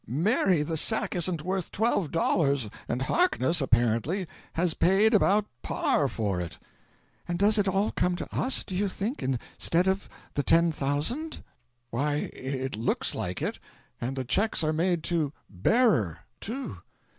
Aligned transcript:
Mary, 0.07 0.63
the 0.63 0.77
sack 0.77 1.13
isn't 1.15 1.43
worth 1.45 1.71
twelve 1.71 2.09
dollars, 2.09 2.71
and 2.87 3.03
Harkness 3.03 3.61
apparently 3.61 4.25
has 4.53 4.73
paid 4.73 5.13
about 5.13 5.45
par 5.61 6.07
for 6.07 6.41
it." 6.41 6.57
"And 7.27 7.37
does 7.37 7.59
it 7.59 7.67
all 7.67 7.91
come 7.91 8.15
to 8.15 8.35
us, 8.35 8.63
do 8.63 8.75
you 8.75 8.87
think 8.87 9.21
instead 9.21 9.87
of 9.87 10.09
the 10.33 10.41
ten 10.41 10.71
thousand?" 10.71 11.43
"Why, 11.91 12.31
it 12.33 12.75
looks 12.75 13.13
like 13.13 13.43
it. 13.43 13.59
And 14.01 14.15
the 14.15 14.25
cheques 14.25 14.63
are 14.63 14.73
made 14.73 15.03
to 15.03 15.33
'Bearer,' 15.47 16.21
too." 16.39 16.79